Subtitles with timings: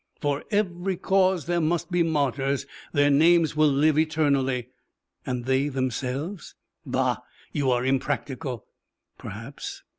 [0.19, 2.65] "For every cause there must be martyrs.
[2.91, 4.69] Their names will live eternally."
[5.27, 6.55] "And they themselves?"
[6.87, 7.17] "Bah!
[7.51, 8.65] You are impractical."
[9.19, 9.83] "Perhaps."